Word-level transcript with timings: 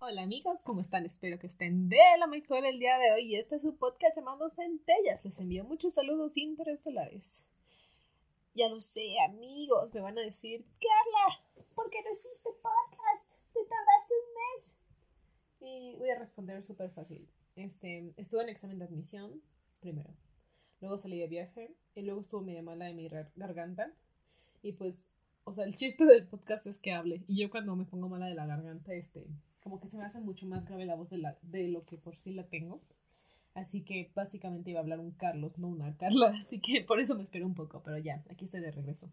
Hola 0.00 0.22
amigos, 0.22 0.60
¿cómo 0.62 0.80
están? 0.80 1.04
Espero 1.04 1.40
que 1.40 1.48
estén 1.48 1.88
de 1.88 1.98
la 2.20 2.28
mejor 2.28 2.64
el 2.64 2.78
día 2.78 2.96
de 2.98 3.10
hoy 3.10 3.34
este 3.34 3.56
es 3.56 3.62
su 3.62 3.74
podcast 3.74 4.14
llamado 4.14 4.48
Centellas. 4.48 5.24
Les 5.24 5.40
envío 5.40 5.64
muchos 5.64 5.94
saludos 5.94 6.36
interestelares. 6.36 7.48
Ya 8.54 8.68
lo 8.68 8.80
sé, 8.80 9.16
amigos, 9.28 9.92
me 9.92 10.00
van 10.00 10.16
a 10.16 10.20
decir, 10.20 10.64
Carla, 10.78 11.64
¿por 11.74 11.90
qué 11.90 12.00
no 12.04 12.12
hiciste 12.12 12.48
podcast? 12.62 13.32
Te 13.52 13.58
tardaste 13.64 14.14
un 14.14 14.34
mes. 14.38 14.78
Y 15.58 15.96
voy 15.96 16.10
a 16.10 16.18
responder 16.20 16.62
súper 16.62 16.92
fácil. 16.92 17.28
Este, 17.56 18.14
estuve 18.16 18.44
en 18.44 18.50
examen 18.50 18.78
de 18.78 18.84
admisión, 18.84 19.42
primero. 19.80 20.10
Luego 20.80 20.96
salí 20.96 21.18
de 21.18 21.26
viaje 21.26 21.74
y 21.96 22.02
luego 22.02 22.20
estuvo 22.20 22.40
media 22.40 22.62
mala 22.62 22.84
de 22.84 22.94
mi 22.94 23.08
garganta. 23.34 23.92
Y 24.62 24.74
pues, 24.74 25.16
o 25.42 25.52
sea, 25.52 25.64
el 25.64 25.74
chiste 25.74 26.04
del 26.04 26.24
podcast 26.24 26.68
es 26.68 26.78
que 26.78 26.92
hable. 26.92 27.24
Y 27.26 27.40
yo 27.42 27.50
cuando 27.50 27.74
me 27.74 27.84
pongo 27.84 28.08
mala 28.08 28.26
de 28.26 28.36
la 28.36 28.46
garganta, 28.46 28.94
este, 28.94 29.26
como 29.68 29.80
que 29.80 29.88
se 29.88 29.98
me 29.98 30.04
hace 30.04 30.18
mucho 30.20 30.46
más 30.46 30.64
grave 30.64 30.86
la 30.86 30.94
voz 30.94 31.10
de, 31.10 31.18
la, 31.18 31.36
de 31.42 31.68
lo 31.68 31.84
que 31.84 31.98
por 31.98 32.16
sí 32.16 32.32
la 32.32 32.44
tengo. 32.44 32.80
Así 33.52 33.82
que 33.82 34.10
básicamente 34.14 34.70
iba 34.70 34.80
a 34.80 34.82
hablar 34.82 34.98
un 34.98 35.10
Carlos, 35.10 35.58
no 35.58 35.68
una 35.68 35.94
Carla. 35.98 36.28
Así 36.38 36.58
que 36.58 36.82
por 36.82 37.00
eso 37.00 37.14
me 37.14 37.22
esperé 37.22 37.44
un 37.44 37.54
poco, 37.54 37.82
pero 37.84 37.98
ya, 37.98 38.24
aquí 38.30 38.46
estoy 38.46 38.60
de 38.60 38.70
regreso. 38.70 39.10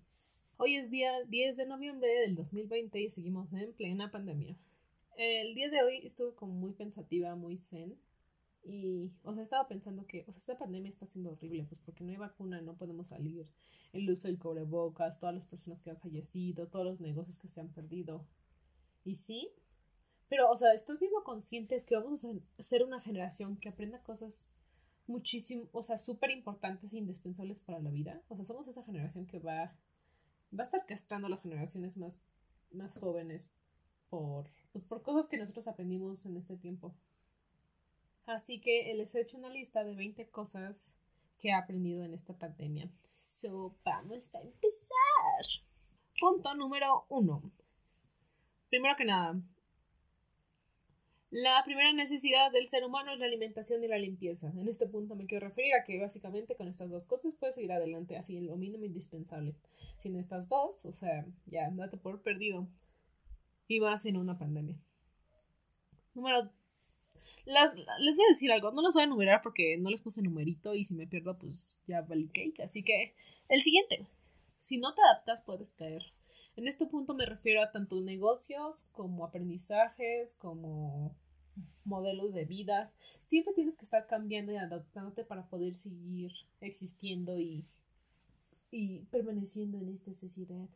Hoy 0.56 0.76
es 0.76 0.90
día 0.90 1.12
10 1.28 1.58
de 1.58 1.66
noviembre 1.66 2.08
del 2.22 2.36
2020 2.36 3.02
y 3.02 3.10
seguimos 3.10 3.52
en 3.52 3.74
plena 3.74 4.12
pandemia. 4.12 4.56
El 5.18 5.56
día 5.56 5.70
de 5.70 5.84
hoy 5.84 5.98
estuve 6.06 6.34
como 6.36 6.54
muy 6.54 6.72
pensativa, 6.72 7.36
muy 7.36 7.58
zen. 7.58 7.98
Y, 8.64 9.12
o 9.24 9.34
sea, 9.34 9.44
estaba 9.44 9.68
pensando 9.68 10.08
que, 10.08 10.22
o 10.22 10.32
sea, 10.32 10.38
esta 10.38 10.58
pandemia 10.58 10.88
está 10.88 11.06
siendo 11.06 11.32
horrible, 11.32 11.66
pues 11.66 11.82
porque 11.82 12.06
no 12.06 12.12
hay 12.12 12.18
vacuna, 12.18 12.62
no 12.62 12.78
podemos 12.78 13.08
salir. 13.08 13.46
El 13.92 14.10
uso 14.10 14.30
del 14.30 14.40
cubrebocas, 14.40 15.20
todas 15.20 15.36
las 15.36 15.46
personas 15.46 15.82
que 15.82 15.90
han 15.90 16.00
fallecido, 16.00 16.68
todos 16.68 16.86
los 16.86 17.02
negocios 17.02 17.40
que 17.40 17.50
se 17.50 17.60
han 17.60 17.68
perdido. 17.74 18.26
Y 19.04 19.16
sí, 19.16 19.50
pero, 20.30 20.50
o 20.50 20.56
sea, 20.56 20.74
¿estás 20.74 21.00
siendo 21.00 21.24
conscientes 21.24 21.86
que 21.86 21.96
vamos 21.96 22.26
a 22.26 22.30
ser 22.58 22.84
una 22.84 23.02
generación 23.02 23.58
que 23.58 23.70
aprenda 23.70 24.02
cosas 24.04 24.56
muchísimo, 25.08 25.70
o 25.72 25.84
sea, 25.84 25.98
súper 25.98 26.32
importantes 26.32 26.94
e 26.94 26.98
indispensables 26.98 27.62
para 27.62 27.80
la 27.80 27.92
vida? 27.92 28.24
O 28.30 28.36
sea, 28.36 28.46
somos 28.46 28.68
esa 28.68 28.84
generación 28.84 29.28
que 29.28 29.40
va, 29.40 29.76
va 30.58 30.64
a 30.64 30.64
estar 30.64 30.86
castrando 30.86 31.28
a 31.28 31.30
las 31.30 31.42
generaciones 31.42 31.98
más, 31.98 32.22
más 32.72 32.98
jóvenes 32.98 33.56
por, 34.10 34.50
pues, 34.72 34.84
por 34.84 35.04
cosas 35.04 35.28
que 35.28 35.38
nosotros 35.38 35.68
aprendimos 35.68 36.26
en 36.26 36.38
este 36.38 36.58
tiempo. 36.58 36.96
Así 38.26 38.60
que 38.60 38.92
les 38.96 39.14
he 39.14 39.22
hecho 39.22 39.38
una 39.38 39.50
lista 39.50 39.84
de 39.84 39.96
20 39.96 40.30
cosas 40.30 40.96
que 41.40 41.50
he 41.50 41.54
aprendido 41.54 42.04
en 42.04 42.14
esta 42.14 42.34
pandemia. 42.34 42.90
So, 43.08 43.76
vamos 43.84 44.34
a 44.34 44.42
empezar. 44.42 45.64
Punto 46.20 46.56
número 46.56 47.06
uno. 47.10 47.52
Primero 48.70 48.96
que 48.98 49.06
nada, 49.06 49.40
la 51.32 51.62
primera 51.66 51.92
necesidad 51.94 52.52
del 52.52 52.68
ser 52.68 52.84
humano 52.84 53.14
es 53.14 53.20
la 53.20 53.26
alimentación 53.26 53.84
y 53.84 53.88
la 53.88 53.98
limpieza. 53.98 54.52
En 54.56 54.68
este 54.68 54.88
punto 54.88 55.16
me 55.16 55.26
quiero 55.26 55.48
referir 55.48 55.74
a 55.74 55.84
que 55.84 56.00
básicamente 56.00 56.56
con 56.56 56.68
estas 56.68 56.90
dos 56.90 57.08
cosas 57.08 57.36
puedes 57.36 57.56
seguir 57.56 57.72
adelante 57.72 58.18
así 58.18 58.38
en 58.38 58.48
lo 58.48 58.56
mínimo 58.56 58.86
indispensable. 58.86 59.56
Sin 59.98 60.16
estas 60.16 60.48
dos, 60.50 60.86
o 60.86 60.94
sea, 60.94 61.26
ya 61.46 61.70
date 61.72 61.98
por 61.98 62.22
perdido. 62.22 62.68
Y 63.68 63.80
vas 63.80 64.06
en 64.06 64.18
una 64.18 64.38
pandemia. 64.38 64.78
Número 66.14 66.52
les 67.46 68.18
voy 68.18 68.26
a 68.26 68.30
decir 68.30 68.52
algo, 68.52 68.72
no 68.72 68.82
los 68.82 68.94
voy 68.94 69.02
a 69.02 69.06
enumerar 69.06 69.42
porque 69.42 69.78
no 69.78 69.90
les 69.90 70.02
puse 70.02 70.22
numerito 70.22 70.76
y 70.76 70.84
si 70.84 70.96
me 70.96 71.08
pierdo 71.08 71.38
pues 71.38 71.80
ya 71.88 72.02
vale 72.02 72.28
cake. 72.28 72.62
Así 72.62 72.84
que 72.84 73.16
el 73.50 73.62
siguiente, 73.62 74.08
si 74.58 74.78
no 74.78 74.94
te 74.94 75.02
adaptas 75.02 75.44
puedes 75.44 75.74
caer. 75.74 76.04
En 76.56 76.68
este 76.68 76.86
punto 76.86 77.14
me 77.14 77.26
refiero 77.26 77.62
a 77.62 77.72
tanto 77.72 78.00
negocios 78.00 78.88
como 78.94 79.26
aprendizajes, 79.26 80.36
como 80.36 81.16
modelos 81.84 82.34
de 82.34 82.46
vidas. 82.46 82.96
Siempre 83.26 83.54
tienes 83.54 83.76
que 83.76 83.86
estar 83.86 84.08
cambiando 84.08 84.52
y 84.52 84.58
adaptándote 84.58 85.26
para 85.26 85.48
poder 85.48 85.74
seguir 85.74 86.32
existiendo 86.62 87.38
y, 87.38 87.66
y 88.72 89.00
permaneciendo 89.12 89.80
en 89.80 89.90
esta 89.90 90.14
sociedad. 90.14 90.68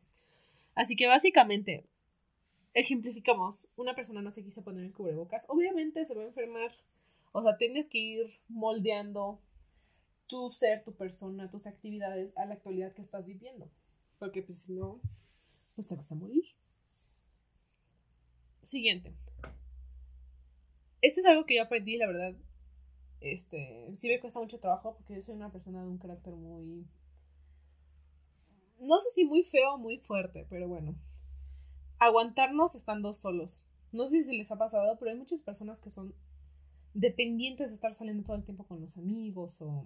Así 0.75 0.95
que 0.95 1.07
básicamente, 1.07 1.85
ejemplificamos, 2.73 3.71
una 3.77 3.95
persona 3.95 4.21
no 4.21 4.31
se 4.31 4.43
quiso 4.43 4.63
poner 4.63 4.83
el 4.83 4.93
cubrebocas, 4.93 5.45
obviamente 5.49 6.03
se 6.05 6.15
va 6.15 6.23
a 6.23 6.27
enfermar. 6.27 6.71
O 7.31 7.41
sea, 7.41 7.57
tienes 7.57 7.87
que 7.87 7.99
ir 7.99 8.39
moldeando 8.47 9.39
tu 10.27 10.49
ser, 10.51 10.83
tu 10.83 10.93
persona, 10.93 11.49
tus 11.49 11.67
actividades 11.67 12.35
a 12.37 12.45
la 12.45 12.55
actualidad 12.55 12.93
que 12.93 13.01
estás 13.01 13.25
viviendo. 13.25 13.69
Porque 14.19 14.41
pues 14.41 14.61
si 14.61 14.73
no, 14.73 14.99
pues 15.79 15.87
te 15.87 15.95
vas 15.95 16.11
a 16.11 16.15
morir. 16.15 16.43
Siguiente. 18.61 19.13
Esto 20.99 21.21
es 21.21 21.25
algo 21.25 21.45
que 21.45 21.55
yo 21.55 21.63
aprendí, 21.63 21.95
la 21.95 22.07
verdad. 22.07 22.35
Este, 23.21 23.89
sí 23.95 24.09
me 24.09 24.19
cuesta 24.19 24.41
mucho 24.41 24.59
trabajo 24.59 24.95
porque 24.95 25.13
yo 25.13 25.21
soy 25.21 25.35
una 25.35 25.53
persona 25.53 25.81
de 25.81 25.87
un 25.87 25.97
carácter 25.97 26.33
muy... 26.33 26.85
No 28.81 28.99
sé 28.99 29.09
si 29.11 29.23
muy 29.23 29.43
feo 29.43 29.75
o 29.75 29.77
muy 29.77 29.99
fuerte, 29.99 30.45
pero 30.49 30.67
bueno. 30.67 30.95
Aguantarnos 31.97 32.75
estando 32.75 33.13
solos. 33.13 33.65
No 33.93 34.05
sé 34.07 34.21
si 34.21 34.37
les 34.37 34.51
ha 34.51 34.57
pasado, 34.57 34.97
pero 34.99 35.11
hay 35.11 35.17
muchas 35.17 35.41
personas 35.41 35.79
que 35.79 35.91
son 35.91 36.13
dependientes 36.93 37.69
de 37.69 37.75
estar 37.75 37.93
saliendo 37.93 38.25
todo 38.25 38.35
el 38.35 38.43
tiempo 38.43 38.65
con 38.65 38.81
los 38.81 38.97
amigos 38.97 39.61
o, 39.61 39.85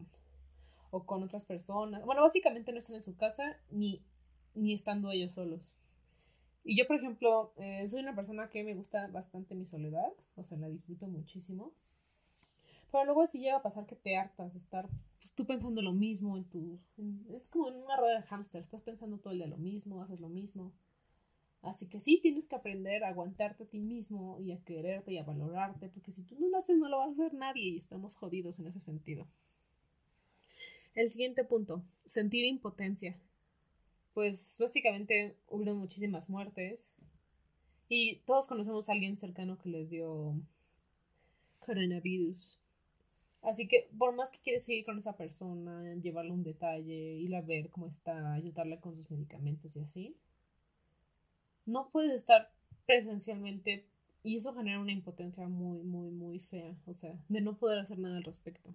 o 0.89 1.05
con 1.05 1.21
otras 1.21 1.45
personas. 1.45 2.03
Bueno, 2.03 2.23
básicamente 2.23 2.71
no 2.71 2.79
están 2.79 2.95
en 2.95 3.03
su 3.03 3.15
casa 3.15 3.59
ni, 3.69 4.01
ni 4.55 4.73
estando 4.73 5.11
ellos 5.11 5.33
solos. 5.33 5.79
Y 6.63 6.78
yo, 6.78 6.88
por 6.88 6.96
ejemplo, 6.96 7.53
eh, 7.57 7.88
soy 7.88 8.01
una 8.01 8.16
persona 8.16 8.50
que 8.50 8.63
me 8.63 8.74
gusta 8.74 9.07
bastante 9.07 9.53
mi 9.53 9.66
soledad, 9.66 10.13
o 10.35 10.44
sea, 10.44 10.57
la 10.57 10.69
disfruto 10.69 11.07
muchísimo. 11.07 11.74
Pero 12.91 13.06
luego 13.06 13.28
sí 13.28 13.40
llega 13.40 13.57
a 13.57 13.62
pasar 13.62 13.85
que 13.85 13.96
te 13.96 14.16
hartas 14.16 14.53
de 14.53 14.59
estar 14.59 14.88
pues, 15.18 15.34
tú 15.34 15.46
pensando 15.46 15.81
lo 15.81 15.94
mismo 15.94 16.38
en 16.38 16.46
tu... 16.46 16.79
es 17.35 17.47
como 17.50 17.69
en 17.69 17.75
una 17.75 17.97
rueda 17.97 18.22
de 18.22 18.28
hámster, 18.28 18.62
estás 18.62 18.81
pensando 18.81 19.18
todo 19.18 19.34
el 19.34 19.40
día 19.40 19.47
lo 19.47 19.57
mismo, 19.57 20.01
haces 20.01 20.19
lo 20.19 20.29
mismo. 20.29 20.72
Así 21.63 21.88
que 21.88 22.00
sí, 22.00 22.19
tienes 22.22 22.46
que 22.46 22.56
aprender 22.56 23.03
a 23.03 23.09
aguantarte 23.09 23.63
a 23.63 23.68
ti 23.68 23.80
mismo 23.80 24.40
y 24.40 24.51
a 24.51 24.63
quererte 24.63 25.13
y 25.13 25.18
a 25.18 25.24
valorarte, 25.24 25.90
porque 25.90 26.12
si 26.12 26.22
tú 26.24 26.35
no 26.40 26.47
lo 26.50 26.57
haces, 26.57 26.78
no 26.78 26.88
lo 26.88 26.97
va 26.97 27.06
a 27.06 27.12
hacer 27.12 27.34
nadie 27.34 27.69
y 27.69 27.78
estamos 27.78 28.16
jodidos 28.16 28.59
en 28.59 28.68
ese 28.68 28.80
sentido. 28.80 29.28
El 30.94 31.09
siguiente 31.09 31.44
punto, 31.44 31.84
sentir 32.06 32.45
impotencia 32.45 33.18
pues 34.13 34.57
básicamente 34.59 35.35
hubo 35.47 35.75
muchísimas 35.75 36.29
muertes 36.29 36.96
y 37.90 38.18
todos 38.25 38.47
conocemos 38.47 38.90
a 38.90 38.94
alguien 38.94 39.18
cercano 39.18 39.57
que 39.57 39.69
le 39.69 39.85
dio 39.85 40.35
coronavirus. 41.59 42.57
Así 43.41 43.68
que 43.68 43.90
por 43.97 44.16
más 44.16 44.31
que 44.31 44.40
quieres 44.40 44.68
ir 44.69 44.85
con 44.85 44.97
esa 44.97 45.18
persona, 45.18 45.96
llevarle 45.96 46.31
un 46.31 46.44
detalle, 46.44 46.94
ir 46.94 47.35
a 47.35 47.41
ver 47.41 47.69
cómo 47.69 47.88
está, 47.88 48.34
ayudarle 48.34 48.79
con 48.79 48.96
sus 48.96 49.09
medicamentos 49.12 49.75
y 49.75 49.81
así, 49.81 50.16
no 51.66 51.90
puedes 51.90 52.13
estar 52.13 52.51
presencialmente 52.85 53.85
y 54.24 54.35
eso 54.35 54.53
genera 54.56 54.80
una 54.80 54.94
impotencia 54.94 55.47
muy, 55.47 55.84
muy, 55.84 56.09
muy 56.09 56.40
fea, 56.40 56.74
o 56.85 56.94
sea, 56.94 57.13
de 57.28 57.41
no 57.41 57.57
poder 57.57 57.80
hacer 57.80 58.00
nada 58.00 58.18
al 58.18 58.24
respecto. 58.24 58.74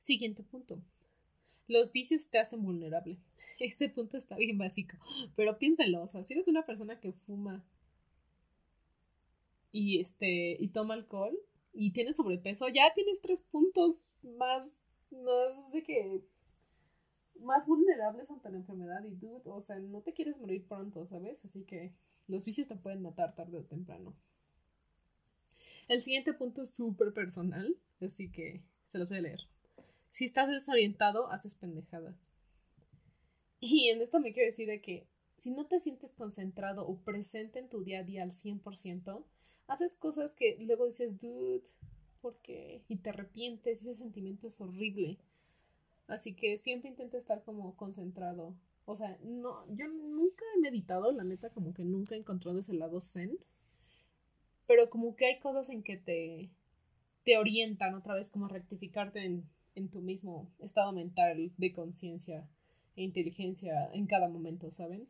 Siguiente 0.00 0.42
punto. 0.42 0.80
Los 1.68 1.92
vicios 1.92 2.30
te 2.30 2.38
hacen 2.38 2.62
vulnerable. 2.62 3.18
Este 3.60 3.88
punto 3.88 4.16
está 4.16 4.36
bien 4.36 4.58
básico, 4.58 4.96
pero 5.36 5.58
piénsenlo, 5.58 6.02
o 6.02 6.08
sea, 6.08 6.24
si 6.24 6.32
eres 6.32 6.48
una 6.48 6.66
persona 6.66 6.98
que 6.98 7.12
fuma 7.12 7.64
y 9.70 10.00
este 10.00 10.56
y 10.58 10.68
toma 10.68 10.94
alcohol 10.94 11.38
y 11.72 11.92
tienes 11.92 12.16
sobrepeso, 12.16 12.68
ya 12.68 12.92
tienes 12.94 13.20
tres 13.20 13.42
puntos 13.42 14.10
más 14.22 14.82
más 15.10 15.70
de 15.72 15.82
que 15.82 16.22
más 17.40 17.66
vulnerables 17.66 18.30
ante 18.30 18.50
la 18.50 18.58
enfermedad 18.58 19.04
y 19.04 19.14
dude, 19.14 19.42
o 19.44 19.60
sea, 19.60 19.78
no 19.78 20.00
te 20.00 20.12
quieres 20.12 20.36
morir 20.38 20.66
pronto, 20.66 21.04
¿sabes? 21.06 21.44
Así 21.44 21.64
que 21.64 21.92
los 22.28 22.44
vicios 22.44 22.68
te 22.68 22.76
pueden 22.76 23.02
matar 23.02 23.34
tarde 23.34 23.58
o 23.58 23.64
temprano. 23.64 24.14
El 25.88 26.00
siguiente 26.00 26.32
punto 26.32 26.62
es 26.62 26.70
súper 26.70 27.12
personal, 27.12 27.76
así 28.00 28.30
que 28.30 28.62
se 28.86 28.98
los 28.98 29.08
voy 29.08 29.18
a 29.18 29.22
leer. 29.22 29.40
Si 30.12 30.26
estás 30.26 30.50
desorientado, 30.50 31.32
haces 31.32 31.54
pendejadas. 31.54 32.30
Y 33.60 33.88
en 33.88 34.02
esto 34.02 34.20
me 34.20 34.34
quiero 34.34 34.48
decir 34.48 34.68
de 34.68 34.82
que 34.82 35.06
si 35.36 35.52
no 35.52 35.64
te 35.64 35.78
sientes 35.78 36.12
concentrado 36.12 36.86
o 36.86 36.98
presente 36.98 37.60
en 37.60 37.70
tu 37.70 37.82
día 37.82 38.00
a 38.00 38.02
día 38.02 38.22
al 38.22 38.30
100%, 38.30 39.24
haces 39.68 39.94
cosas 39.94 40.34
que 40.34 40.58
luego 40.66 40.84
dices, 40.84 41.18
dude, 41.18 41.62
¿por 42.20 42.36
qué? 42.42 42.82
Y 42.88 42.96
te 42.96 43.08
arrepientes, 43.08 43.80
ese 43.80 43.94
sentimiento 43.94 44.48
es 44.48 44.60
horrible. 44.60 45.16
Así 46.08 46.34
que 46.34 46.58
siempre 46.58 46.90
intenta 46.90 47.16
estar 47.16 47.42
como 47.42 47.74
concentrado. 47.76 48.54
O 48.84 48.94
sea, 48.94 49.16
no, 49.22 49.64
yo 49.74 49.88
nunca 49.88 50.44
he 50.54 50.60
meditado, 50.60 51.10
la 51.10 51.24
neta, 51.24 51.48
como 51.48 51.72
que 51.72 51.84
nunca 51.84 52.16
he 52.16 52.18
encontrado 52.18 52.58
ese 52.58 52.74
lado 52.74 53.00
zen. 53.00 53.38
Pero 54.66 54.90
como 54.90 55.16
que 55.16 55.24
hay 55.24 55.40
cosas 55.40 55.70
en 55.70 55.82
que 55.82 55.96
te, 55.96 56.50
te 57.24 57.38
orientan 57.38 57.94
otra 57.94 58.14
vez, 58.14 58.28
como 58.28 58.46
rectificarte 58.46 59.24
en 59.24 59.48
en 59.74 59.88
tu 59.88 60.00
mismo 60.00 60.50
estado 60.58 60.92
mental 60.92 61.52
de 61.56 61.72
conciencia 61.72 62.48
e 62.96 63.02
inteligencia 63.02 63.90
en 63.92 64.06
cada 64.06 64.28
momento, 64.28 64.70
¿saben? 64.70 65.08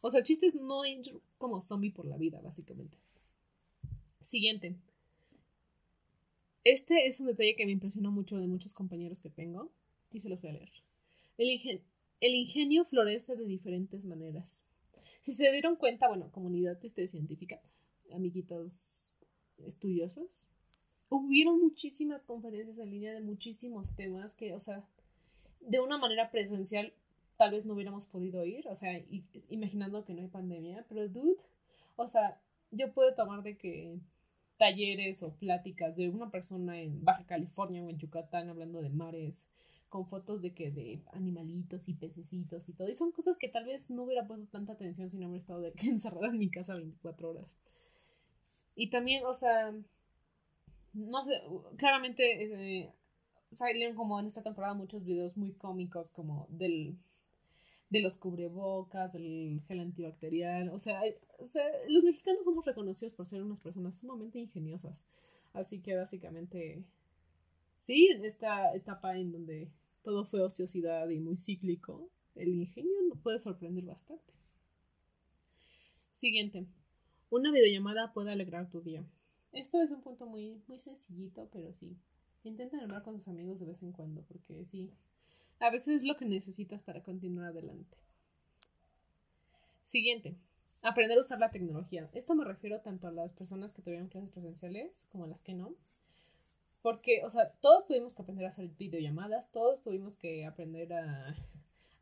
O 0.00 0.10
sea, 0.10 0.20
el 0.20 0.26
chiste 0.26 0.46
es 0.46 0.54
no 0.54 0.84
ir 0.84 1.20
como 1.38 1.60
zombie 1.60 1.90
por 1.90 2.06
la 2.06 2.16
vida, 2.16 2.40
básicamente. 2.40 2.98
Siguiente. 4.20 4.76
Este 6.64 7.06
es 7.06 7.20
un 7.20 7.26
detalle 7.26 7.56
que 7.56 7.66
me 7.66 7.72
impresionó 7.72 8.12
mucho 8.12 8.38
de 8.38 8.46
muchos 8.46 8.72
compañeros 8.72 9.20
que 9.20 9.30
tengo 9.30 9.70
y 10.12 10.20
se 10.20 10.28
los 10.28 10.40
voy 10.40 10.50
a 10.50 10.54
leer. 10.54 10.70
El, 11.38 12.34
ingenio 12.34 12.84
florece 12.84 13.34
de 13.34 13.44
diferentes 13.46 14.04
maneras. 14.04 14.64
Si 15.22 15.32
se 15.32 15.50
dieron 15.50 15.76
cuenta, 15.76 16.08
bueno, 16.08 16.30
comunidad 16.30 16.78
este, 16.84 17.06
científica, 17.06 17.60
amiguitos 18.12 19.16
estudiosos, 19.58 20.50
hubieron 21.12 21.60
muchísimas 21.60 22.24
conferencias 22.24 22.78
en 22.78 22.90
línea 22.90 23.12
de 23.12 23.20
muchísimos 23.20 23.94
temas 23.94 24.34
que, 24.34 24.54
o 24.54 24.60
sea, 24.60 24.82
de 25.60 25.80
una 25.80 25.98
manera 25.98 26.30
presencial 26.30 26.92
tal 27.36 27.50
vez 27.50 27.66
no 27.66 27.74
hubiéramos 27.74 28.06
podido 28.06 28.44
ir, 28.44 28.66
o 28.68 28.74
sea, 28.74 28.98
imaginando 29.50 30.04
que 30.04 30.14
no 30.14 30.22
hay 30.22 30.28
pandemia, 30.28 30.86
pero 30.88 31.08
dude, 31.08 31.42
o 31.96 32.06
sea, 32.06 32.40
yo 32.70 32.92
puedo 32.92 33.14
tomar 33.14 33.42
de 33.42 33.56
que 33.58 33.98
talleres 34.56 35.22
o 35.22 35.34
pláticas 35.34 35.96
de 35.96 36.08
una 36.08 36.30
persona 36.30 36.80
en 36.80 37.04
Baja 37.04 37.26
California 37.26 37.82
o 37.82 37.90
en 37.90 37.98
Yucatán 37.98 38.48
hablando 38.48 38.80
de 38.80 38.90
mares, 38.90 39.48
con 39.90 40.06
fotos 40.06 40.40
de 40.40 40.54
que 40.54 40.70
de 40.70 41.02
animalitos 41.12 41.88
y 41.88 41.94
pececitos 41.94 42.68
y 42.70 42.72
todo. 42.72 42.88
Y 42.88 42.94
son 42.94 43.12
cosas 43.12 43.36
que 43.36 43.48
tal 43.48 43.66
vez 43.66 43.90
no 43.90 44.04
hubiera 44.04 44.26
puesto 44.26 44.46
tanta 44.46 44.72
atención 44.72 45.10
si 45.10 45.18
no 45.18 45.26
hubiera 45.26 45.42
estado 45.42 45.70
encerrada 45.76 46.28
en 46.28 46.38
mi 46.38 46.50
casa 46.50 46.74
24 46.74 47.30
horas. 47.30 47.46
Y 48.74 48.88
también, 48.88 49.26
o 49.26 49.34
sea, 49.34 49.74
no 50.94 51.22
sé, 51.22 51.32
claramente 51.76 52.82
eh, 52.82 52.92
salieron 53.50 53.96
como 53.96 54.18
en 54.20 54.26
esta 54.26 54.42
temporada 54.42 54.74
muchos 54.74 55.04
videos 55.04 55.36
muy 55.36 55.52
cómicos 55.52 56.10
como 56.10 56.46
del 56.50 56.98
de 57.92 58.00
los 58.00 58.16
cubrebocas, 58.16 59.12
del 59.12 59.60
gel 59.68 59.80
antibacterial. 59.80 60.70
O 60.70 60.78
sea, 60.78 61.02
o 61.38 61.44
sea, 61.44 61.62
los 61.88 62.02
mexicanos 62.02 62.42
somos 62.42 62.64
reconocidos 62.64 63.12
por 63.14 63.26
ser 63.26 63.42
unas 63.42 63.60
personas 63.60 63.98
sumamente 63.98 64.38
ingeniosas. 64.38 65.04
Así 65.52 65.82
que 65.82 65.94
básicamente, 65.94 66.82
sí, 67.78 68.06
en 68.06 68.24
esta 68.24 68.74
etapa 68.74 69.18
en 69.18 69.32
donde 69.32 69.70
todo 70.02 70.24
fue 70.24 70.40
ociosidad 70.40 71.06
y 71.10 71.20
muy 71.20 71.36
cíclico, 71.36 72.08
el 72.34 72.48
ingenio 72.48 73.02
nos 73.08 73.18
puede 73.18 73.38
sorprender 73.38 73.84
bastante. 73.84 74.32
Siguiente. 76.14 76.66
Una 77.28 77.52
videollamada 77.52 78.14
puede 78.14 78.32
alegrar 78.32 78.70
tu 78.70 78.80
día. 78.80 79.04
Esto 79.52 79.82
es 79.82 79.90
un 79.90 80.00
punto 80.00 80.26
muy, 80.26 80.62
muy 80.66 80.78
sencillito, 80.78 81.48
pero 81.52 81.72
sí. 81.72 81.96
Intenta 82.44 82.78
hablar 82.78 83.02
con 83.02 83.14
tus 83.14 83.28
amigos 83.28 83.60
de 83.60 83.66
vez 83.66 83.82
en 83.82 83.92
cuando, 83.92 84.22
porque 84.22 84.64
sí, 84.64 84.90
a 85.60 85.70
veces 85.70 85.96
es 85.96 86.04
lo 86.04 86.16
que 86.16 86.24
necesitas 86.24 86.82
para 86.82 87.02
continuar 87.02 87.46
adelante. 87.46 87.96
Siguiente. 89.82 90.36
Aprender 90.82 91.18
a 91.18 91.20
usar 91.20 91.38
la 91.38 91.50
tecnología. 91.50 92.10
Esto 92.14 92.34
me 92.34 92.44
refiero 92.44 92.80
tanto 92.80 93.06
a 93.06 93.12
las 93.12 93.32
personas 93.32 93.72
que 93.72 93.82
tuvieron 93.82 94.08
clases 94.08 94.30
presenciales 94.30 95.06
como 95.12 95.24
a 95.24 95.28
las 95.28 95.42
que 95.42 95.54
no. 95.54 95.74
Porque, 96.80 97.22
o 97.24 97.30
sea, 97.30 97.52
todos 97.60 97.86
tuvimos 97.86 98.16
que 98.16 98.22
aprender 98.22 98.46
a 98.46 98.48
hacer 98.48 98.68
videollamadas, 98.70 99.52
todos 99.52 99.82
tuvimos 99.82 100.16
que 100.16 100.44
aprender 100.44 100.92
a, 100.92 101.36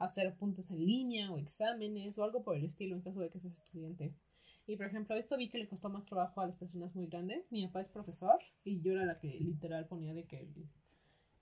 hacer 0.00 0.26
apuntes 0.26 0.70
en 0.70 0.84
línea 0.84 1.30
o 1.30 1.38
exámenes 1.38 2.18
o 2.18 2.24
algo 2.24 2.42
por 2.42 2.56
el 2.56 2.64
estilo 2.64 2.96
en 2.96 3.02
caso 3.02 3.20
de 3.20 3.28
que 3.28 3.38
seas 3.38 3.58
estudiante. 3.58 4.14
Y 4.70 4.76
por 4.76 4.86
ejemplo, 4.86 5.16
esto 5.16 5.36
vi 5.36 5.50
que 5.50 5.58
le 5.58 5.66
costó 5.66 5.88
más 5.88 6.06
trabajo 6.06 6.40
a 6.40 6.46
las 6.46 6.56
personas 6.56 6.94
muy 6.94 7.08
grandes. 7.08 7.44
Mi 7.50 7.66
papá 7.66 7.80
es 7.80 7.88
profesor 7.88 8.38
y 8.62 8.80
yo 8.80 8.92
era 8.92 9.04
la 9.04 9.18
que 9.18 9.26
literal 9.26 9.88
ponía 9.88 10.14
de 10.14 10.26
que 10.26 10.46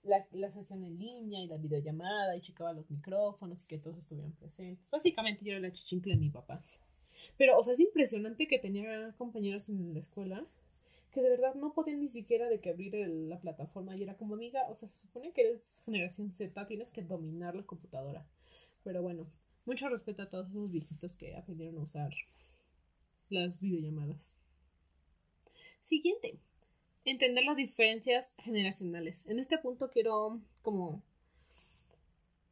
la, 0.01 0.25
la, 0.31 0.49
sesión 0.49 0.83
en 0.83 0.97
línea 0.97 1.39
y 1.39 1.45
la 1.45 1.57
videollamada 1.57 2.35
y 2.35 2.41
checaba 2.41 2.73
los 2.73 2.89
micrófonos 2.89 3.63
y 3.63 3.67
que 3.67 3.77
todos 3.77 3.99
estuvieran 3.99 4.31
presentes. 4.31 4.89
Básicamente 4.89 5.45
yo 5.45 5.51
era 5.51 5.59
la 5.59 5.71
chichincle 5.71 6.15
de 6.15 6.19
mi 6.19 6.31
papá. 6.31 6.63
Pero, 7.37 7.55
o 7.59 7.61
sea, 7.61 7.73
es 7.73 7.79
impresionante 7.79 8.47
que 8.47 8.57
tenía 8.57 9.13
compañeros 9.15 9.69
en 9.69 9.93
la 9.93 9.99
escuela 9.99 10.43
que 11.11 11.21
de 11.21 11.29
verdad 11.29 11.53
no 11.53 11.73
podían 11.73 11.99
ni 11.99 12.07
siquiera 12.07 12.49
de 12.49 12.59
que 12.59 12.71
abrir 12.71 12.95
la 12.95 13.39
plataforma 13.39 13.95
y 13.95 14.01
era 14.01 14.17
como 14.17 14.33
amiga, 14.33 14.65
o 14.69 14.73
sea, 14.73 14.89
se 14.89 15.05
supone 15.05 15.33
que 15.33 15.41
eres 15.41 15.83
generación 15.85 16.31
Z, 16.31 16.65
tienes 16.65 16.89
que 16.89 17.03
dominar 17.03 17.55
la 17.55 17.63
computadora. 17.63 18.25
Pero 18.83 19.03
bueno, 19.03 19.27
mucho 19.65 19.87
respeto 19.87 20.23
a 20.23 20.29
todos 20.31 20.49
esos 20.49 20.71
viejitos 20.71 21.15
que 21.15 21.35
aprendieron 21.35 21.77
a 21.77 21.83
usar 21.83 22.11
las 23.29 23.59
videollamadas. 23.59 24.35
Siguiente 25.79 26.39
entender 27.05 27.43
las 27.45 27.57
diferencias 27.57 28.37
generacionales. 28.43 29.27
En 29.27 29.39
este 29.39 29.57
punto 29.57 29.89
quiero 29.89 30.39
como 30.61 31.01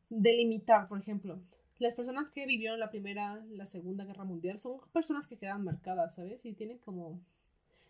delimitar, 0.09 0.88
por 0.88 1.00
ejemplo, 1.00 1.39
las 1.79 1.94
personas 1.94 2.29
que 2.31 2.45
vivieron 2.45 2.79
la 2.79 2.89
primera, 2.89 3.44
la 3.51 3.65
segunda 3.65 4.03
guerra 4.06 4.24
mundial 4.24 4.59
son 4.59 4.79
personas 4.91 5.27
que 5.27 5.38
quedan 5.38 5.63
marcadas, 5.63 6.15
¿sabes? 6.15 6.44
Y 6.45 6.53
tienen 6.53 6.80
como 6.80 7.19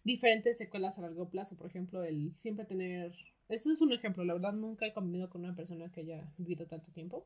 diferentes 0.04 0.58
secuelas 0.58 0.98
a 0.98 1.02
largo 1.02 1.30
plazo. 1.30 1.58
Por 1.58 1.68
ejemplo, 1.68 2.04
el 2.04 2.34
siempre 2.36 2.66
tener... 2.66 3.14
Esto 3.48 3.72
es 3.72 3.80
un 3.80 3.94
ejemplo, 3.94 4.26
la 4.26 4.34
verdad 4.34 4.52
nunca 4.52 4.86
he 4.86 4.94
convivido 4.94 5.30
con 5.30 5.46
una 5.46 5.56
persona 5.56 5.90
que 5.90 6.02
haya 6.02 6.30
vivido 6.38 6.66
tanto 6.66 6.92
tiempo. 6.92 7.26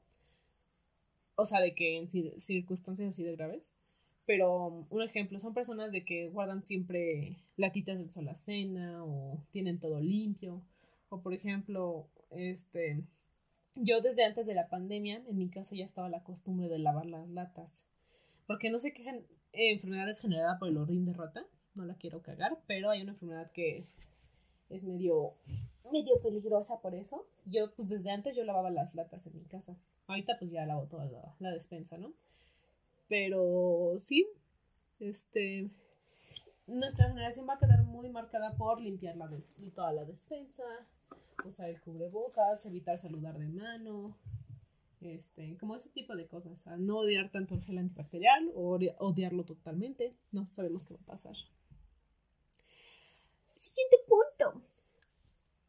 O 1.36 1.46
sea, 1.46 1.62
de 1.62 1.74
que 1.74 1.98
en 1.98 2.07
circunstancias 2.40 3.07
así 3.10 3.24
de 3.24 3.36
graves. 3.36 3.74
Pero 4.31 4.88
un 4.89 5.01
ejemplo, 5.01 5.39
son 5.39 5.54
personas 5.54 5.92
de 5.92 6.06
que 6.06 6.30
guardan 6.30 6.63
siempre 6.63 7.36
latitas 7.57 8.00
de 8.00 8.10
sol 8.10 8.30
a 8.30 8.36
cena 8.38 9.04
o 9.04 9.44
tienen 9.50 9.78
todo 9.78 10.00
limpio. 10.00 10.62
O 11.10 11.22
por 11.22 11.33
ejemplo, 11.33 12.07
este, 12.30 13.04
yo 13.75 14.00
desde 14.00 14.24
antes 14.24 14.48
de 14.48 14.54
la 14.54 14.69
pandemia 14.69 15.22
en 15.28 15.38
mi 15.38 15.50
casa 15.50 15.75
ya 15.75 15.83
estaba 15.83 16.07
la 16.07 16.24
costumbre 16.24 16.69
de 16.69 16.80
lavar 16.80 17.07
las 17.07 17.28
latas. 17.28 17.89
Porque 18.48 18.69
no 18.69 18.80
sé 18.80 18.94
qué 18.94 19.01
enfermedades 19.01 19.28
enfermedad 19.51 20.10
es 20.10 20.22
generada 20.22 20.57
por 20.60 20.69
el 20.69 20.78
orín 20.78 21.04
de 21.04 21.12
rata. 21.12 21.45
No 21.75 21.83
la 21.83 21.95
quiero 21.95 22.22
cagar, 22.22 22.57
pero 22.68 22.89
hay 22.89 23.01
una 23.01 23.12
enfermedad 23.12 23.51
que 23.51 23.83
es 24.69 24.83
medio, 24.86 25.33
medio 25.92 26.22
peligrosa 26.22 26.80
por 26.81 26.95
eso. 26.95 27.28
Yo, 27.44 27.75
pues 27.75 27.89
desde 27.89 28.12
antes 28.12 28.33
yo 28.33 28.45
lavaba 28.45 28.69
las 28.69 28.95
latas 28.95 29.28
en 29.28 29.39
mi 29.39 29.44
casa. 29.44 29.75
Ahorita 30.07 30.39
pues 30.39 30.51
ya 30.51 30.66
lavo 30.66 30.88
toda 30.88 31.36
la 31.39 31.51
despensa, 31.51 31.98
¿no? 31.98 32.13
Pero 33.12 33.96
sí, 33.98 34.25
este, 35.02 35.69
nuestra 36.66 37.10
generación 37.10 37.46
va 37.46 37.56
a 37.56 37.60
quedar 37.60 37.84
muy 37.84 38.08
marcada 38.10 38.56
por 38.56 38.80
limpiar 38.80 39.18
la 39.18 39.30
toda 39.75 39.92
la 39.92 40.06
despensa, 40.06 40.63
usar 41.44 41.69
el 41.72 41.81
cubrebocas, 41.81 42.66
evitar 42.66 42.98
saludar 42.98 43.38
de 43.38 43.50
mano, 43.50 44.18
este, 45.02 45.58
como 45.58 45.75
ese 45.75 45.90
tipo 45.90 46.16
de 46.16 46.25
cosas. 46.25 46.66
no 46.80 47.00
odiar 47.00 47.30
tanto 47.31 47.56
el 47.56 47.63
gel 47.66 47.80
antibacterial 47.80 48.50
o 48.56 48.80
odiarlo 49.00 49.44
totalmente. 49.44 50.16
No 50.31 50.46
sabemos 50.46 50.86
qué 50.86 50.94
va 50.94 51.02
a 51.02 51.07
pasar. 51.07 51.36
Siguiente 53.54 53.98
punto. 54.07 54.62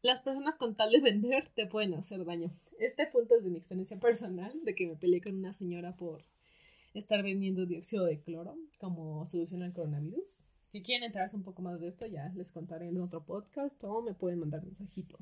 Las 0.01 0.21
personas 0.21 0.55
con 0.55 0.75
tal 0.75 0.93
de 0.93 1.01
vender 1.01 1.49
te 1.53 1.67
pueden 1.67 1.93
hacer 1.95 2.23
daño. 2.23 2.51
Este 2.79 3.05
punto 3.05 3.35
es 3.35 3.43
de 3.43 3.49
mi 3.49 3.57
experiencia 3.57 3.99
personal, 3.99 4.53
de 4.63 4.75
que 4.75 4.87
me 4.87 4.95
peleé 4.95 5.21
con 5.21 5.35
una 5.35 5.51
señora 5.51 5.97
por 5.97 6.23
estar 6.93 7.23
vendiendo 7.23 7.65
dióxido 7.65 8.05
de 8.05 8.19
cloro 8.21 8.57
como 8.79 9.25
solución 9.25 9.63
al 9.63 9.73
coronavirus. 9.73 10.45
Si 10.71 10.81
quieren 10.81 11.03
enterarse 11.03 11.35
un 11.35 11.43
poco 11.43 11.61
más 11.61 11.79
de 11.79 11.87
esto, 11.87 12.05
ya 12.05 12.31
les 12.35 12.51
contaré 12.51 12.87
en 12.87 12.99
otro 13.01 13.23
podcast 13.23 13.83
o 13.83 14.01
me 14.01 14.13
pueden 14.13 14.39
mandar 14.39 14.63
mensajito. 14.63 15.17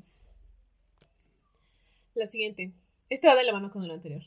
La 2.14 2.26
siguiente. 2.26 2.74
Este 3.10 3.28
va 3.28 3.36
de 3.36 3.44
la 3.44 3.54
mano 3.54 3.70
con 3.70 3.84
el 3.84 3.92
anterior. 3.92 4.24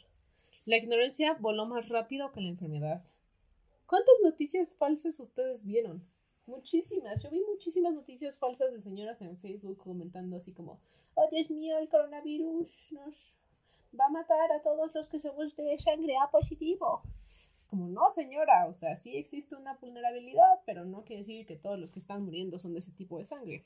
La 0.64 0.76
ignorancia 0.76 1.34
voló 1.40 1.66
más 1.66 1.88
rápido 1.88 2.32
que 2.32 2.40
la 2.40 2.48
enfermedad. 2.48 3.04
¿Cuántas 3.86 4.14
noticias 4.22 4.76
falsas 4.76 5.20
ustedes 5.20 5.64
vieron? 5.64 6.02
Muchísimas. 6.46 7.22
Yo 7.22 7.30
vi 7.30 7.42
muchísimas 7.42 7.92
noticias 7.92 8.38
falsas 8.38 8.72
de 8.72 8.80
señoras 8.80 9.20
en 9.20 9.36
Facebook 9.38 9.78
comentando 9.78 10.36
así 10.36 10.52
como, 10.52 10.80
oh 11.14 11.28
Dios 11.30 11.50
mío, 11.50 11.78
el 11.78 11.88
coronavirus 11.88 12.92
nos 12.92 13.38
va 13.98 14.06
a 14.06 14.10
matar 14.10 14.52
a 14.52 14.62
todos 14.62 14.94
los 14.94 15.08
que 15.08 15.18
somos 15.18 15.56
de 15.56 15.78
sangre 15.78 16.14
A 16.16 16.30
positivo 16.30 17.02
como, 17.68 17.88
no, 17.88 18.10
señora, 18.10 18.66
o 18.66 18.72
sea, 18.72 18.94
sí 18.96 19.16
existe 19.16 19.56
una 19.56 19.74
vulnerabilidad, 19.74 20.60
pero 20.66 20.84
no 20.84 21.04
quiere 21.04 21.20
decir 21.20 21.46
que 21.46 21.56
todos 21.56 21.78
los 21.78 21.90
que 21.90 21.98
están 21.98 22.22
muriendo 22.24 22.58
son 22.58 22.72
de 22.72 22.78
ese 22.78 22.92
tipo 22.92 23.18
de 23.18 23.24
sangre. 23.24 23.64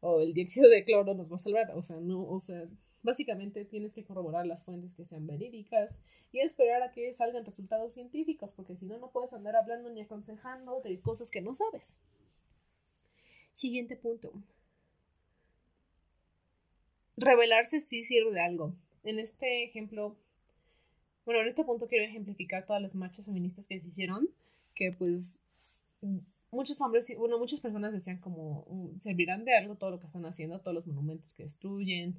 O 0.00 0.20
el 0.20 0.32
dióxido 0.32 0.68
de 0.68 0.84
cloro 0.84 1.14
nos 1.14 1.30
va 1.30 1.36
a 1.36 1.38
salvar, 1.38 1.70
o 1.74 1.82
sea, 1.82 1.96
no, 2.00 2.22
o 2.28 2.40
sea, 2.40 2.66
básicamente 3.02 3.64
tienes 3.64 3.94
que 3.94 4.04
corroborar 4.04 4.46
las 4.46 4.62
fuentes 4.62 4.92
que 4.92 5.04
sean 5.04 5.26
verídicas 5.26 5.98
y 6.32 6.40
esperar 6.40 6.82
a 6.82 6.92
que 6.92 7.12
salgan 7.12 7.44
resultados 7.44 7.92
científicos, 7.92 8.50
porque 8.52 8.76
si 8.76 8.86
no, 8.86 8.98
no 8.98 9.10
puedes 9.10 9.32
andar 9.32 9.56
hablando 9.56 9.90
ni 9.90 10.00
aconsejando 10.00 10.80
de 10.80 11.00
cosas 11.00 11.30
que 11.30 11.40
no 11.40 11.54
sabes. 11.54 12.00
Siguiente 13.52 13.96
punto. 13.96 14.32
Revelarse 17.16 17.80
sí 17.80 18.02
sirve 18.02 18.32
de 18.32 18.40
algo. 18.40 18.74
En 19.02 19.18
este 19.18 19.64
ejemplo, 19.64 20.16
bueno, 21.30 21.42
en 21.42 21.48
este 21.48 21.62
punto 21.64 21.86
quiero 21.86 22.04
ejemplificar 22.04 22.66
todas 22.66 22.82
las 22.82 22.96
marchas 22.96 23.26
feministas 23.26 23.68
que 23.68 23.80
se 23.80 23.86
hicieron, 23.86 24.28
que 24.74 24.90
pues 24.90 25.40
muchos 26.50 26.80
hombres, 26.80 27.14
bueno, 27.16 27.38
muchas 27.38 27.60
personas 27.60 27.92
decían 27.92 28.18
como, 28.18 28.66
mm, 28.68 28.98
servirán 28.98 29.44
de 29.44 29.56
algo 29.56 29.76
todo 29.76 29.92
lo 29.92 30.00
que 30.00 30.06
están 30.06 30.26
haciendo, 30.26 30.58
todos 30.58 30.74
los 30.74 30.88
monumentos 30.88 31.32
que 31.34 31.44
destruyen, 31.44 32.16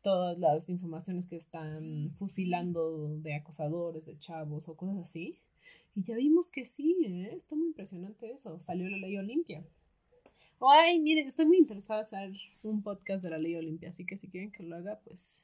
todas 0.00 0.38
las 0.38 0.68
informaciones 0.68 1.26
que 1.26 1.34
están 1.34 2.14
fusilando 2.20 3.16
de 3.16 3.34
acosadores, 3.34 4.06
de 4.06 4.16
chavos 4.20 4.68
o 4.68 4.76
cosas 4.76 4.98
así. 4.98 5.40
Y 5.96 6.04
ya 6.04 6.14
vimos 6.14 6.48
que 6.48 6.64
sí, 6.64 6.96
¿eh? 7.04 7.34
está 7.34 7.56
muy 7.56 7.66
impresionante 7.66 8.30
eso. 8.30 8.60
Salió 8.60 8.88
la 8.88 8.96
ley 8.96 9.16
Olimpia. 9.16 9.64
Ay, 10.60 11.00
miren, 11.00 11.26
estoy 11.26 11.46
muy 11.46 11.58
interesada 11.58 11.98
en 11.98 12.02
hacer 12.02 12.32
un 12.62 12.80
podcast 12.80 13.24
de 13.24 13.30
la 13.30 13.38
ley 13.38 13.56
Olimpia, 13.56 13.88
así 13.88 14.06
que 14.06 14.16
si 14.16 14.28
quieren 14.28 14.52
que 14.52 14.62
lo 14.62 14.76
haga, 14.76 15.00
pues... 15.04 15.41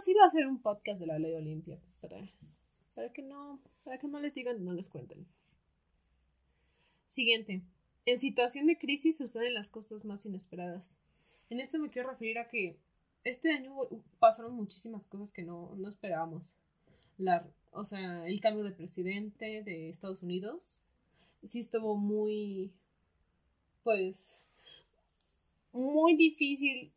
Sí 0.00 0.14
va 0.14 0.24
a 0.24 0.30
ser 0.30 0.46
un 0.46 0.62
podcast 0.62 0.98
de 0.98 1.06
la 1.06 1.18
ley 1.18 1.34
Olimpia, 1.34 1.78
para, 2.00 2.26
para 2.94 3.12
que 3.12 3.20
no, 3.20 3.60
para 3.84 3.98
que 3.98 4.08
no 4.08 4.18
les 4.18 4.32
digan, 4.32 4.64
no 4.64 4.72
les 4.72 4.88
cuenten. 4.88 5.26
Siguiente. 7.06 7.62
En 8.06 8.18
situación 8.18 8.66
de 8.66 8.78
crisis 8.78 9.18
suceden 9.18 9.52
las 9.52 9.68
cosas 9.68 10.06
más 10.06 10.24
inesperadas. 10.24 10.98
En 11.50 11.60
esto 11.60 11.78
me 11.78 11.90
quiero 11.90 12.08
referir 12.08 12.38
a 12.38 12.48
que 12.48 12.78
este 13.24 13.52
año 13.52 13.74
pasaron 14.18 14.54
muchísimas 14.54 15.06
cosas 15.06 15.32
que 15.32 15.42
no, 15.42 15.74
no 15.76 15.88
esperábamos. 15.88 16.56
La, 17.18 17.46
o 17.72 17.84
sea, 17.84 18.26
el 18.26 18.40
cambio 18.40 18.64
de 18.64 18.72
presidente 18.72 19.62
de 19.62 19.90
Estados 19.90 20.22
Unidos 20.22 20.86
sí 21.42 21.60
estuvo 21.60 21.96
muy, 21.96 22.72
pues, 23.82 24.48
muy 25.72 26.16
difícil 26.16 26.90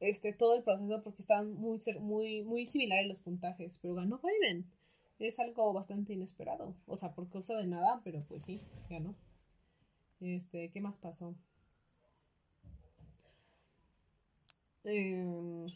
este, 0.00 0.32
todo 0.32 0.56
el 0.56 0.62
proceso 0.62 1.02
porque 1.02 1.22
estaban 1.22 1.54
muy, 1.54 1.80
muy, 2.00 2.42
muy 2.42 2.66
similares 2.66 3.08
los 3.08 3.20
puntajes, 3.20 3.78
pero 3.80 3.94
ganó 3.94 4.20
Biden. 4.20 4.66
Es 5.18 5.38
algo 5.38 5.72
bastante 5.72 6.12
inesperado. 6.12 6.74
O 6.86 6.96
sea, 6.96 7.14
por 7.14 7.28
cosa 7.28 7.56
de 7.56 7.66
nada, 7.66 8.00
pero 8.04 8.20
pues 8.28 8.44
sí, 8.44 8.60
ganó. 8.90 9.14
Este, 10.20 10.70
¿qué 10.70 10.80
más 10.80 10.98
pasó? 10.98 11.34
Em, 14.84 15.66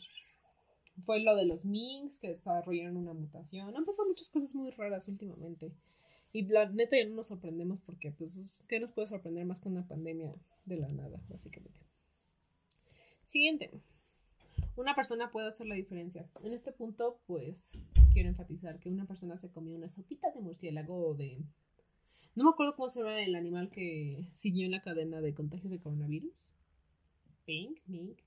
fue 1.04 1.20
lo 1.20 1.34
de 1.36 1.46
los 1.46 1.64
Minks 1.64 2.18
que 2.18 2.28
desarrollaron 2.28 2.96
una 2.96 3.14
mutación. 3.14 3.74
Han 3.76 3.84
pasado 3.84 4.08
muchas 4.08 4.28
cosas 4.28 4.54
muy 4.54 4.70
raras 4.72 5.08
últimamente. 5.08 5.72
Y 6.32 6.46
la 6.46 6.68
neta 6.68 6.96
ya 6.96 7.06
no 7.08 7.16
nos 7.16 7.28
sorprendemos 7.28 7.80
porque, 7.86 8.12
pues, 8.12 8.64
¿qué 8.68 8.80
nos 8.80 8.92
puede 8.92 9.06
sorprender 9.06 9.46
más 9.46 9.60
que 9.60 9.68
una 9.68 9.86
pandemia 9.86 10.34
de 10.66 10.76
la 10.76 10.88
nada, 10.88 11.20
básicamente? 11.28 11.80
Siguiente. 13.24 13.70
Una 14.78 14.94
persona 14.94 15.32
puede 15.32 15.48
hacer 15.48 15.66
la 15.66 15.74
diferencia. 15.74 16.30
En 16.40 16.52
este 16.52 16.70
punto, 16.70 17.20
pues, 17.26 17.72
quiero 18.12 18.28
enfatizar 18.28 18.78
que 18.78 18.88
una 18.88 19.06
persona 19.06 19.36
se 19.36 19.50
comió 19.50 19.74
una 19.74 19.88
sopita 19.88 20.30
de 20.30 20.40
murciélago 20.40 21.04
o 21.04 21.14
de... 21.14 21.42
No 22.36 22.44
me 22.44 22.50
acuerdo 22.50 22.76
cómo 22.76 22.88
se 22.88 23.00
llama 23.00 23.20
el 23.20 23.34
animal 23.34 23.70
que 23.70 24.28
siguió 24.34 24.66
en 24.66 24.70
la 24.70 24.80
cadena 24.80 25.20
de 25.20 25.34
contagios 25.34 25.72
de 25.72 25.80
coronavirus. 25.80 26.52
Pink, 27.44 27.80
mink. 27.88 28.20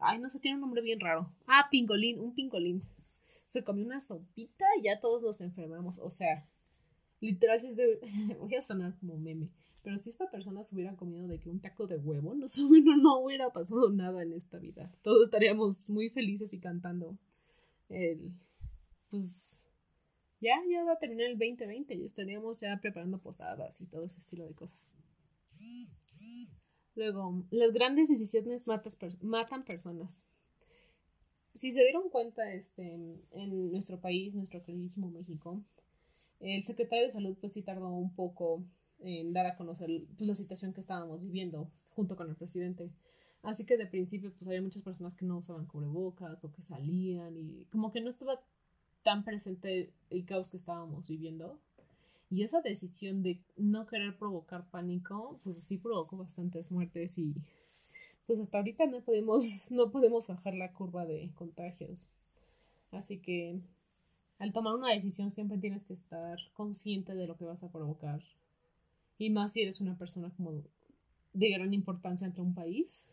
Ay, 0.00 0.18
no 0.18 0.30
sé, 0.30 0.40
tiene 0.40 0.54
un 0.54 0.62
nombre 0.62 0.80
bien 0.80 0.98
raro. 0.98 1.30
Ah, 1.46 1.68
pingolín, 1.70 2.20
un 2.20 2.34
pingolín. 2.34 2.82
Se 3.46 3.62
comió 3.62 3.84
una 3.84 4.00
sopita 4.00 4.64
y 4.78 4.84
ya 4.84 4.98
todos 4.98 5.22
nos 5.22 5.42
enfermamos. 5.42 5.98
O 5.98 6.08
sea, 6.08 6.48
literal, 7.24 7.58
voy 8.38 8.54
a 8.54 8.62
sonar 8.62 8.96
como 8.98 9.18
meme. 9.18 9.50
Pero 9.82 9.98
si 9.98 10.10
esta 10.10 10.30
persona 10.30 10.62
se 10.62 10.74
hubiera 10.74 10.96
comido 10.96 11.26
de 11.28 11.38
que 11.38 11.50
un 11.50 11.60
taco 11.60 11.86
de 11.86 11.96
huevo, 11.96 12.34
no, 13.02 13.18
hubiera 13.18 13.50
pasado 13.50 13.90
nada 13.90 14.22
en 14.22 14.32
esta 14.32 14.58
vida. 14.58 14.90
Todos 15.02 15.26
estaríamos 15.26 15.90
muy 15.90 16.10
felices 16.10 16.52
y 16.52 16.60
cantando 16.60 17.18
el... 17.88 18.32
Pues 19.10 19.62
ya, 20.40 20.56
ya 20.68 20.84
va 20.84 20.92
a 20.92 20.98
terminar 20.98 21.26
el 21.26 21.38
2020 21.38 21.94
y 21.94 22.04
estaríamos 22.04 22.60
ya 22.60 22.78
preparando 22.80 23.18
posadas 23.18 23.80
y 23.80 23.86
todo 23.86 24.04
ese 24.04 24.18
estilo 24.18 24.46
de 24.46 24.54
cosas. 24.54 24.92
Luego, 26.96 27.44
las 27.50 27.72
grandes 27.72 28.08
decisiones 28.08 28.66
matan 28.66 29.64
personas. 29.64 30.26
Si 31.52 31.70
se 31.70 31.82
dieron 31.82 32.08
cuenta 32.08 32.52
este, 32.52 32.82
en 33.30 33.70
nuestro 33.70 34.00
país, 34.00 34.34
nuestro 34.34 34.62
queridísimo 34.62 35.10
México, 35.10 35.62
el 36.40 36.64
secretario 36.64 37.04
de 37.04 37.10
salud 37.10 37.36
pues 37.40 37.52
sí 37.52 37.62
tardó 37.62 37.88
un 37.88 38.14
poco 38.14 38.64
en 39.00 39.32
dar 39.32 39.46
a 39.46 39.56
conocer 39.56 39.90
pues, 40.16 40.26
la 40.26 40.34
situación 40.34 40.72
que 40.72 40.80
estábamos 40.80 41.22
viviendo 41.22 41.70
junto 41.94 42.16
con 42.16 42.28
el 42.28 42.36
presidente. 42.36 42.90
Así 43.42 43.66
que 43.66 43.76
de 43.76 43.86
principio 43.86 44.32
pues 44.32 44.48
había 44.48 44.62
muchas 44.62 44.82
personas 44.82 45.16
que 45.16 45.26
no 45.26 45.38
usaban 45.38 45.66
cubrebocas 45.66 46.42
o 46.44 46.52
que 46.52 46.62
salían 46.62 47.36
y 47.36 47.66
como 47.66 47.92
que 47.92 48.00
no 48.00 48.08
estaba 48.08 48.40
tan 49.02 49.24
presente 49.24 49.92
el 50.10 50.24
caos 50.24 50.50
que 50.50 50.56
estábamos 50.56 51.08
viviendo. 51.08 51.58
Y 52.30 52.42
esa 52.42 52.62
decisión 52.62 53.22
de 53.22 53.38
no 53.56 53.86
querer 53.86 54.16
provocar 54.16 54.68
pánico, 54.70 55.38
pues 55.44 55.62
sí 55.62 55.78
provocó 55.78 56.16
bastantes 56.16 56.70
muertes 56.70 57.18
y 57.18 57.34
pues 58.26 58.40
hasta 58.40 58.58
ahorita 58.58 58.86
no 58.86 59.02
podemos, 59.02 59.70
no 59.72 59.90
podemos 59.90 60.26
bajar 60.28 60.54
la 60.54 60.72
curva 60.72 61.04
de 61.04 61.30
contagios. 61.34 62.16
Así 62.90 63.18
que 63.18 63.60
al 64.38 64.52
tomar 64.52 64.74
una 64.74 64.90
decisión 64.92 65.30
siempre 65.30 65.58
tienes 65.58 65.84
que 65.84 65.94
estar 65.94 66.38
consciente 66.52 67.14
de 67.14 67.26
lo 67.26 67.36
que 67.36 67.44
vas 67.44 67.62
a 67.62 67.70
provocar. 67.70 68.22
Y 69.18 69.30
más 69.30 69.52
si 69.52 69.62
eres 69.62 69.80
una 69.80 69.96
persona 69.96 70.30
como 70.36 70.52
de 71.32 71.50
gran 71.50 71.72
importancia 71.72 72.26
entre 72.26 72.42
un 72.42 72.54
país, 72.54 73.10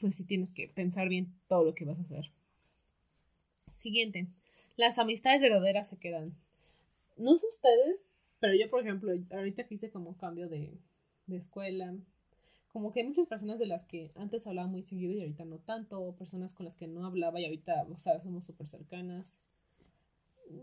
pues 0.00 0.16
sí 0.16 0.24
tienes 0.24 0.52
que 0.52 0.68
pensar 0.68 1.08
bien 1.08 1.32
todo 1.48 1.64
lo 1.64 1.74
que 1.74 1.84
vas 1.84 1.98
a 1.98 2.02
hacer. 2.02 2.30
Siguiente. 3.70 4.28
Las 4.76 4.98
amistades 4.98 5.40
verdaderas 5.40 5.88
se 5.88 5.96
quedan 5.96 6.34
no 7.16 7.36
sé 7.36 7.46
ustedes, 7.46 8.06
pero 8.40 8.54
yo, 8.54 8.68
por 8.70 8.80
ejemplo, 8.80 9.12
ahorita 9.30 9.64
que 9.64 9.74
hice 9.74 9.90
como 9.90 10.16
cambio 10.16 10.48
de, 10.48 10.76
de 11.26 11.36
escuela, 11.36 11.94
como 12.72 12.92
que 12.92 13.00
hay 13.00 13.06
muchas 13.06 13.28
personas 13.28 13.58
de 13.58 13.66
las 13.66 13.84
que 13.84 14.10
antes 14.16 14.46
hablaba 14.46 14.68
muy 14.68 14.82
seguido 14.82 15.12
y 15.12 15.20
ahorita 15.20 15.44
no 15.44 15.58
tanto, 15.58 16.14
personas 16.16 16.54
con 16.54 16.64
las 16.64 16.76
que 16.76 16.88
no 16.88 17.06
hablaba 17.06 17.40
y 17.40 17.44
ahorita, 17.44 17.86
o 17.90 17.96
sea, 17.96 18.20
somos 18.20 18.44
súper 18.44 18.66
cercanas. 18.66 19.44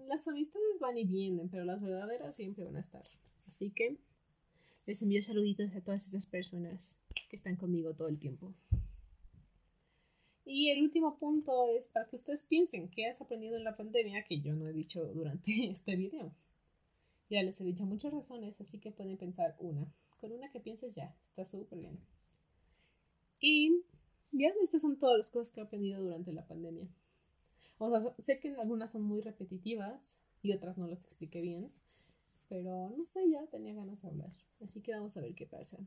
Las 0.07 0.27
amistades 0.27 0.79
van 0.79 0.97
y 0.97 1.05
vienen, 1.05 1.50
pero 1.50 1.65
las 1.65 1.81
verdaderas 1.81 2.35
siempre 2.35 2.63
van 2.63 2.77
a 2.77 2.81
estar. 2.81 3.07
Así 3.47 3.71
que 3.71 3.97
les 4.85 5.01
envío 5.01 5.21
saluditos 5.21 5.75
a 5.75 5.81
todas 5.81 6.07
esas 6.07 6.25
personas 6.25 7.03
que 7.29 7.35
están 7.35 7.55
conmigo 7.55 7.95
todo 7.95 8.07
el 8.07 8.19
tiempo. 8.19 8.53
Y 10.43 10.69
el 10.69 10.81
último 10.81 11.17
punto 11.17 11.67
es 11.67 11.88
para 11.88 12.07
que 12.07 12.15
ustedes 12.15 12.43
piensen 12.43 12.89
qué 12.89 13.07
has 13.07 13.21
aprendido 13.21 13.57
en 13.57 13.63
la 13.63 13.77
pandemia 13.77 14.25
que 14.25 14.41
yo 14.41 14.55
no 14.55 14.67
he 14.67 14.73
dicho 14.73 15.05
durante 15.13 15.51
este 15.71 15.95
video. 15.95 16.35
Ya 17.29 17.43
les 17.43 17.61
he 17.61 17.63
dicho 17.63 17.85
muchas 17.85 18.11
razones, 18.11 18.59
así 18.59 18.79
que 18.79 18.91
pueden 18.91 19.17
pensar 19.17 19.55
una. 19.59 19.93
Con 20.19 20.33
una 20.33 20.51
que 20.51 20.59
pienses 20.59 20.93
ya, 20.93 21.15
está 21.23 21.45
súper 21.45 21.79
bien. 21.79 22.00
Y 23.39 23.83
ya, 24.31 24.50
estas 24.61 24.81
son 24.81 24.97
todas 24.97 25.17
las 25.17 25.29
cosas 25.29 25.53
que 25.53 25.61
he 25.61 25.63
aprendido 25.63 26.01
durante 26.01 26.33
la 26.33 26.45
pandemia. 26.45 26.89
O 27.83 28.00
sea, 28.00 28.13
sé 28.19 28.39
que 28.39 28.55
algunas 28.55 28.91
son 28.91 29.01
muy 29.01 29.21
repetitivas 29.21 30.21
y 30.43 30.53
otras 30.53 30.77
no 30.77 30.85
las 30.85 31.01
expliqué 31.01 31.41
bien, 31.41 31.71
pero 32.47 32.91
no 32.91 33.03
sé, 33.05 33.27
ya 33.27 33.43
tenía 33.47 33.73
ganas 33.73 34.00
de 34.03 34.07
hablar. 34.07 34.31
Así 34.63 34.81
que 34.81 34.93
vamos 34.93 35.17
a 35.17 35.21
ver 35.21 35.33
qué 35.33 35.47
pasa. 35.47 35.79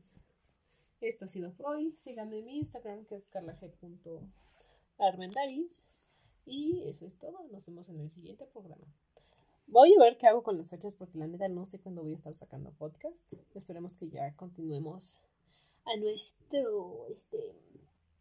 Esto 0.99 1.23
ha 1.23 1.29
sido 1.29 1.53
por 1.53 1.67
hoy. 1.67 1.93
Síganme 1.93 2.39
en 2.39 2.45
mi 2.45 2.57
Instagram, 2.57 3.05
que 3.05 3.15
es 3.15 3.29
carlag.armendaris. 3.29 5.87
Y 6.45 6.83
eso 6.89 7.07
es 7.07 7.17
todo. 7.17 7.47
Nos 7.49 7.65
vemos 7.67 7.87
en 7.87 8.01
el 8.01 8.11
siguiente 8.11 8.45
programa. 8.45 8.93
Voy 9.67 9.95
a 9.95 9.99
ver 10.03 10.17
qué 10.17 10.27
hago 10.27 10.43
con 10.43 10.57
las 10.57 10.71
fechas 10.71 10.95
porque 10.95 11.17
la 11.17 11.27
neta 11.27 11.47
no 11.47 11.63
sé 11.63 11.79
cuándo 11.79 12.03
voy 12.03 12.11
a 12.11 12.17
estar 12.17 12.35
sacando 12.35 12.73
podcast. 12.73 13.31
Esperemos 13.53 13.95
que 13.95 14.09
ya 14.09 14.35
continuemos 14.35 15.23
a 15.85 15.95
nuestro 15.95 17.07
este 17.07 17.55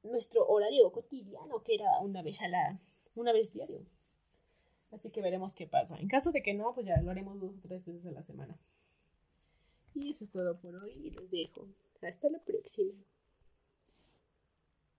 nuestro 0.04 0.46
horario 0.46 0.92
cotidiano 0.92 1.64
que 1.64 1.74
era 1.74 1.98
una 2.02 2.22
vez 2.22 2.40
a 2.40 2.46
la 2.48 2.78
una 3.14 3.32
vez 3.32 3.52
diario. 3.52 3.84
Así 4.90 5.10
que 5.10 5.22
veremos 5.22 5.54
qué 5.54 5.66
pasa. 5.66 5.98
En 5.98 6.08
caso 6.08 6.30
de 6.30 6.42
que 6.42 6.54
no, 6.54 6.72
pues 6.74 6.86
ya 6.86 7.00
lo 7.00 7.10
haremos 7.10 7.40
dos 7.40 7.56
o 7.56 7.60
tres 7.60 7.84
veces 7.84 8.06
a 8.06 8.12
la 8.12 8.22
semana. 8.22 8.56
Y 9.94 10.10
eso 10.10 10.24
es 10.24 10.32
todo 10.32 10.58
por 10.58 10.74
hoy 10.76 10.92
y 10.92 11.10
los 11.10 11.28
dejo. 11.30 11.68
Hasta 12.02 12.28
la 12.30 12.38
próxima. 12.40 12.92